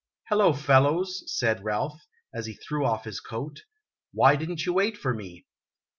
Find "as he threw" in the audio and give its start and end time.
2.33-2.83